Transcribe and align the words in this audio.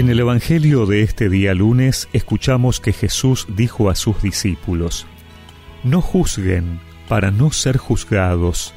En 0.00 0.08
el 0.08 0.18
Evangelio 0.18 0.86
de 0.86 1.02
este 1.02 1.28
día 1.28 1.52
lunes 1.52 2.08
escuchamos 2.14 2.80
que 2.80 2.94
Jesús 2.94 3.46
dijo 3.54 3.90
a 3.90 3.94
sus 3.94 4.22
discípulos, 4.22 5.06
No 5.84 6.00
juzguen 6.00 6.80
para 7.06 7.30
no 7.30 7.52
ser 7.52 7.76
juzgados, 7.76 8.72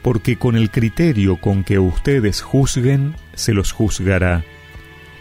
porque 0.00 0.38
con 0.38 0.56
el 0.56 0.70
criterio 0.70 1.36
con 1.36 1.64
que 1.64 1.78
ustedes 1.78 2.40
juzguen 2.40 3.14
se 3.34 3.52
los 3.52 3.72
juzgará, 3.72 4.42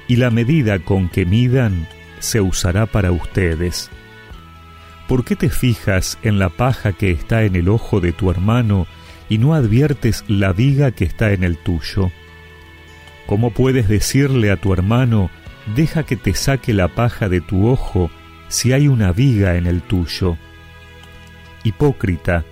y 0.08 0.16
la 0.16 0.30
medida 0.30 0.80
con 0.80 1.10
que 1.10 1.26
midan 1.26 1.90
se 2.20 2.40
usará 2.40 2.86
para 2.86 3.12
ustedes. 3.12 3.90
¿Por 5.10 5.26
qué 5.26 5.36
te 5.36 5.50
fijas 5.50 6.18
en 6.24 6.40
la 6.40 6.48
paja 6.48 6.94
que 6.94 7.12
está 7.12 7.44
en 7.44 7.58
el 7.58 7.68
ojo 7.68 8.00
de 8.00 8.14
tu 8.14 8.32
hermano 8.32 8.88
y 9.28 9.40
no 9.40 9.56
adviertes 9.56 10.24
la 10.30 10.54
viga 10.54 10.92
que 10.92 11.04
está 11.04 11.34
en 11.34 11.44
el 11.44 11.58
tuyo? 11.58 12.14
¿Cómo 13.28 13.52
puedes 13.52 13.90
decirle 13.90 14.52
a 14.52 14.56
tu 14.56 14.72
hermano, 14.72 15.30
deja 15.76 16.04
que 16.04 16.16
te 16.16 16.34
saque 16.34 16.74
la 16.74 16.88
paja 16.88 17.28
de 17.28 17.42
tu 17.42 17.68
ojo 17.68 18.10
si 18.48 18.72
hay 18.72 18.88
una 18.88 19.12
viga 19.12 19.58
en 19.58 19.68
el 19.68 19.82
tuyo? 19.82 20.38
Hipócrita, 21.64 22.46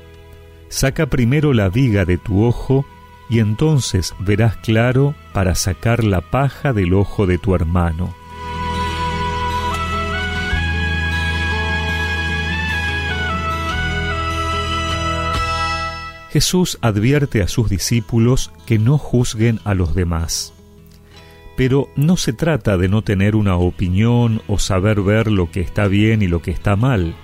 saca 0.68 1.06
primero 1.06 1.54
la 1.54 1.70
viga 1.70 2.04
de 2.04 2.18
tu 2.18 2.44
ojo 2.44 2.86
y 3.30 3.40
entonces 3.40 4.14
verás 4.20 4.58
claro 4.58 5.16
para 5.32 5.56
sacar 5.56 6.04
la 6.04 6.20
paja 6.20 6.74
del 6.74 6.94
ojo 6.94 7.26
de 7.26 7.38
tu 7.38 7.56
hermano. 7.56 8.14
Jesús 16.32 16.78
advierte 16.82 17.42
a 17.42 17.48
sus 17.48 17.70
discípulos 17.70 18.52
que 18.66 18.78
no 18.78 18.98
juzguen 18.98 19.62
a 19.64 19.74
los 19.74 19.96
demás. 19.96 20.55
Pero 21.56 21.90
no 21.96 22.18
se 22.18 22.34
trata 22.34 22.78
de 22.78 22.90
no 22.90 23.02
tener 23.02 23.36
una 23.36 23.56
opinión 23.56 24.42
o 24.48 24.60
saber 24.60 25.02
ver 25.02 25.32
lo 25.32 25.52
que 25.52 25.62
está 25.62 25.88
bien 25.88 26.22
y 26.22 26.28
lo 26.28 26.42
que 26.42 26.52
está 26.52 26.76
mal, 26.76 27.16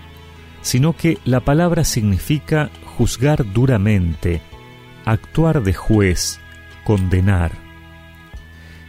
sino 0.61 0.95
que 0.95 1.17
la 1.25 1.41
palabra 1.41 1.83
significa 1.83 2.69
juzgar 2.97 3.51
duramente, 3.51 4.41
actuar 5.05 5.63
de 5.63 5.73
juez, 5.73 6.39
condenar. 6.83 7.51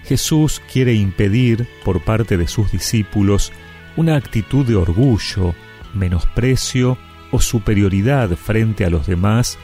Jesús 0.04 0.60
quiere 0.70 0.94
impedir 0.94 1.68
por 1.84 2.02
parte 2.02 2.36
de 2.36 2.48
sus 2.48 2.70
discípulos 2.72 3.52
una 3.96 4.16
actitud 4.16 4.66
de 4.66 4.76
orgullo, 4.76 5.54
menosprecio 5.94 6.98
o 7.30 7.40
superioridad 7.40 8.30
frente 8.36 8.84
a 8.84 8.90
los 8.90 9.06
demás 9.06 9.58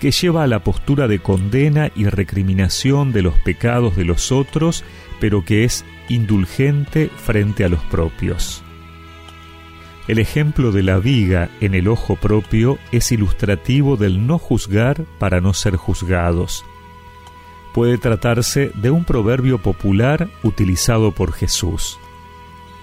que 0.00 0.10
lleva 0.10 0.42
a 0.42 0.48
la 0.48 0.64
postura 0.64 1.06
de 1.06 1.20
condena 1.20 1.92
y 1.94 2.06
recriminación 2.06 3.12
de 3.12 3.22
los 3.22 3.38
pecados 3.38 3.94
de 3.94 4.04
los 4.04 4.32
otros, 4.32 4.82
pero 5.22 5.44
que 5.44 5.62
es 5.62 5.84
indulgente 6.08 7.08
frente 7.16 7.64
a 7.64 7.68
los 7.68 7.78
propios. 7.84 8.60
El 10.08 10.18
ejemplo 10.18 10.72
de 10.72 10.82
la 10.82 10.98
viga 10.98 11.48
en 11.60 11.76
el 11.76 11.86
ojo 11.86 12.16
propio 12.16 12.76
es 12.90 13.12
ilustrativo 13.12 13.96
del 13.96 14.26
no 14.26 14.40
juzgar 14.40 15.04
para 15.20 15.40
no 15.40 15.54
ser 15.54 15.76
juzgados. 15.76 16.64
Puede 17.72 17.98
tratarse 17.98 18.72
de 18.74 18.90
un 18.90 19.04
proverbio 19.04 19.58
popular 19.58 20.28
utilizado 20.42 21.12
por 21.12 21.32
Jesús. 21.32 22.00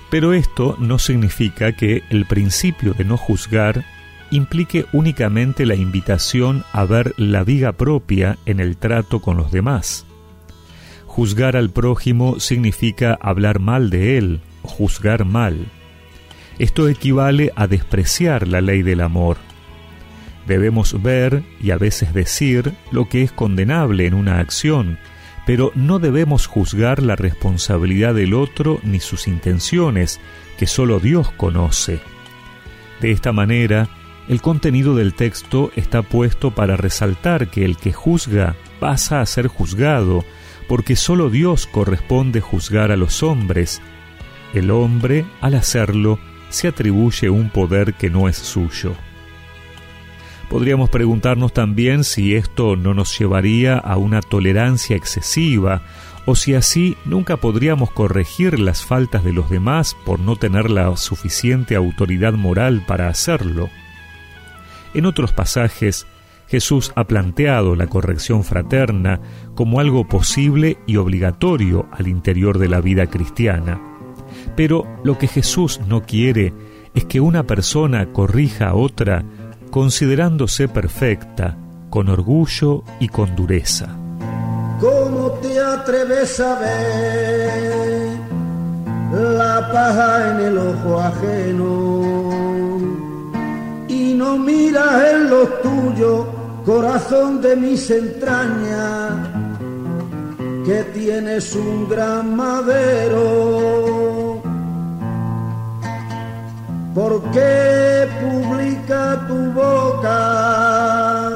Pero 0.10 0.32
esto 0.32 0.78
no 0.80 0.98
significa 0.98 1.74
que 1.74 2.04
el 2.10 2.26
principio 2.26 2.94
de 2.94 3.04
no 3.04 3.18
juzgar 3.18 3.84
implique 4.32 4.86
únicamente 4.94 5.66
la 5.66 5.76
invitación 5.76 6.64
a 6.72 6.86
ver 6.86 7.14
la 7.18 7.44
viga 7.44 7.74
propia 7.74 8.38
en 8.46 8.62
el 8.62 8.78
trato 8.78 9.20
con 9.20 9.36
los 9.36 9.52
demás. 9.52 10.06
Juzgar 11.20 11.58
al 11.58 11.70
prójimo 11.70 12.40
significa 12.40 13.20
hablar 13.20 13.60
mal 13.60 13.90
de 13.90 14.18
él, 14.18 14.40
juzgar 14.62 15.26
mal. 15.26 15.66
Esto 16.60 16.88
equivale 16.88 17.52
a 17.58 17.68
despreciar 17.68 18.48
la 18.48 18.62
ley 18.62 18.84
del 18.84 19.02
amor. 19.02 19.36
Debemos 20.48 21.04
ver 21.04 21.44
y 21.60 21.72
a 21.72 21.78
veces 21.78 22.14
decir 22.14 22.72
lo 22.94 23.10
que 23.10 23.22
es 23.22 23.34
condenable 23.34 24.06
en 24.06 24.14
una 24.14 24.40
acción, 24.40 24.98
pero 25.46 25.74
no 25.76 26.00
debemos 26.00 26.48
juzgar 26.48 27.04
la 27.04 27.18
responsabilidad 27.18 28.16
del 28.16 28.34
otro 28.34 28.80
ni 28.84 29.02
sus 29.02 29.28
intenciones, 29.28 30.22
que 30.58 30.68
solo 30.68 31.02
Dios 31.02 31.32
conoce. 31.32 32.00
De 33.02 33.12
esta 33.12 33.34
manera, 33.34 33.90
el 34.30 34.42
contenido 34.42 34.96
del 34.96 35.14
texto 35.16 35.72
está 35.76 36.02
puesto 36.02 36.52
para 36.52 36.78
resaltar 36.78 37.50
que 37.50 37.66
el 37.66 37.76
que 37.76 37.92
juzga 37.92 38.56
pasa 38.80 39.20
a 39.20 39.26
ser 39.26 39.48
juzgado, 39.48 40.24
porque 40.70 40.96
sólo 40.96 41.32
Dios 41.32 41.66
corresponde 41.66 42.42
juzgar 42.42 42.92
a 42.92 42.96
los 42.96 43.24
hombres. 43.24 43.82
El 44.54 44.70
hombre, 44.70 45.26
al 45.42 45.56
hacerlo, 45.56 46.20
se 46.50 46.68
atribuye 46.68 47.32
un 47.32 47.50
poder 47.50 47.96
que 47.96 48.12
no 48.12 48.30
es 48.30 48.38
suyo. 48.38 48.94
Podríamos 50.48 50.92
preguntarnos 50.92 51.54
también 51.54 52.04
si 52.04 52.36
esto 52.36 52.76
no 52.76 52.94
nos 52.94 53.18
llevaría 53.18 53.80
a 53.80 53.98
una 53.98 54.22
tolerancia 54.22 54.96
excesiva, 54.96 55.82
o 56.28 56.36
si 56.36 56.54
así 56.54 56.96
nunca 57.04 57.38
podríamos 57.38 57.90
corregir 57.90 58.60
las 58.60 58.84
faltas 58.86 59.24
de 59.24 59.34
los 59.34 59.50
demás 59.50 59.96
por 60.06 60.20
no 60.20 60.36
tener 60.36 60.70
la 60.70 60.96
suficiente 60.98 61.76
autoridad 61.76 62.34
moral 62.34 62.84
para 62.86 63.08
hacerlo. 63.08 63.72
En 64.94 65.08
otros 65.08 65.34
pasajes, 65.34 66.06
Jesús 66.50 66.92
ha 66.96 67.06
planteado 67.06 67.76
la 67.76 67.86
corrección 67.88 68.44
fraterna 68.44 69.22
como 69.54 69.80
algo 69.80 70.08
posible 70.08 70.80
y 70.88 70.98
obligatorio 70.98 71.88
al 71.92 72.08
interior 72.08 72.58
de 72.58 72.68
la 72.68 72.82
vida 72.82 73.06
cristiana. 73.06 73.80
Pero 74.56 74.86
lo 75.04 75.18
que 75.20 75.28
Jesús 75.28 75.80
no 75.88 76.02
quiere 76.02 76.54
es 76.96 77.06
que 77.06 77.22
una 77.22 77.44
persona 77.44 78.12
corrija 78.12 78.70
a 78.70 78.74
otra 78.74 79.24
considerándose 79.70 80.68
perfecta, 80.68 81.56
con 81.92 82.10
orgullo 82.10 82.84
y 83.00 83.10
con 83.10 83.36
dureza. 83.36 83.96
¿Cómo 84.80 85.32
te 85.42 85.60
atreves 85.60 86.40
a 86.40 86.60
ver 86.60 88.18
la 89.14 89.70
paja 89.72 90.32
en 90.32 90.46
el 90.48 90.58
ojo 90.58 91.00
ajeno? 91.00 92.40
no 94.20 94.38
miras 94.38 95.14
en 95.14 95.30
los 95.30 95.62
tuyos, 95.62 96.26
corazón 96.70 97.42
de 97.42 97.56
mis 97.56 97.90
entrañas, 97.90 99.28
que 100.64 100.84
tienes 100.94 101.56
un 101.56 101.90
gran 101.90 102.36
madero. 102.36 104.40
¿Por 106.94 107.24
qué 107.32 108.08
publica 108.22 109.26
tu 109.28 109.52
boca 109.52 111.32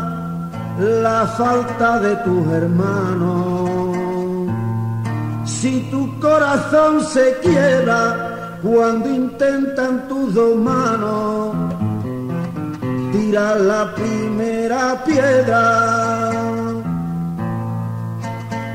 la 0.77 1.25
falta 1.35 1.99
de 1.99 2.15
tus 2.17 2.47
hermanos? 2.53 3.97
Si 5.45 5.89
tu 5.89 6.19
corazón 6.19 7.03
se 7.03 7.39
quiebra 7.41 8.59
cuando 8.61 9.09
intentan 9.09 10.07
tus 10.07 10.35
dos 10.35 10.55
manos, 10.57 11.72
tira 13.13 13.55
la 13.55 13.93
primera 13.93 15.03
piedra. 15.05 15.65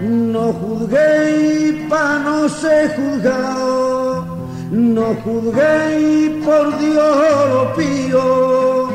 No 0.01 0.45
juzguéis 0.61 1.75
pa' 1.91 2.19
no 2.25 2.49
ser 2.49 2.85
juzgado, 2.97 4.27
no 4.71 5.07
juzguéis 5.25 6.45
por 6.47 6.65
Dios 6.79 7.17
lo 7.53 7.63
pío, 7.79 8.89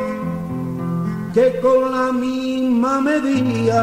que 1.34 1.46
con 1.60 1.80
la 1.92 2.08
misma 2.24 3.02
medida 3.02 3.82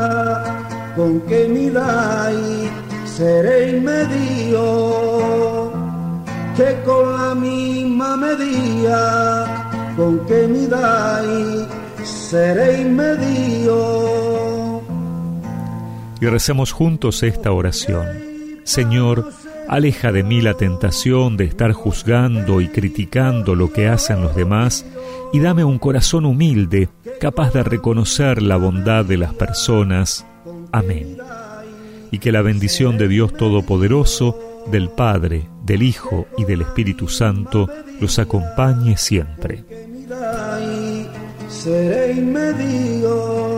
con 0.95 1.21
que 1.21 1.47
miráis 1.47 2.71
seréis 3.15 3.81
medio, 3.81 5.71
que 6.57 6.69
con 6.83 7.03
la 7.19 7.35
misma 7.35 8.17
medida 8.17 9.60
con 10.01 10.25
que 10.25 10.47
seréis 12.03 12.87
medio. 12.87 14.81
Y 16.19 16.25
recemos 16.25 16.71
juntos 16.71 17.21
esta 17.21 17.51
oración. 17.51 18.07
Señor, 18.63 19.29
aleja 19.67 20.11
de 20.11 20.23
mí 20.23 20.41
la 20.41 20.55
tentación 20.55 21.37
de 21.37 21.43
estar 21.45 21.73
juzgando 21.73 22.61
y 22.61 22.69
criticando 22.69 23.53
lo 23.53 23.71
que 23.71 23.89
hacen 23.89 24.23
los 24.23 24.35
demás 24.35 24.87
y 25.33 25.39
dame 25.39 25.63
un 25.63 25.77
corazón 25.77 26.25
humilde, 26.25 26.89
capaz 27.19 27.53
de 27.53 27.61
reconocer 27.63 28.41
la 28.41 28.57
bondad 28.57 29.05
de 29.05 29.17
las 29.17 29.35
personas. 29.35 30.25
Amén. 30.71 31.17
Y 32.09 32.17
que 32.17 32.31
la 32.31 32.41
bendición 32.41 32.97
de 32.97 33.07
Dios 33.07 33.33
Todopoderoso, 33.33 34.65
del 34.71 34.89
Padre, 34.89 35.47
del 35.63 35.83
Hijo 35.83 36.25
y 36.39 36.45
del 36.45 36.61
Espíritu 36.61 37.07
Santo 37.07 37.69
los 37.99 38.17
acompañe 38.17 38.97
siempre 38.97 39.63
seré 41.51 42.13
medio 42.15 43.50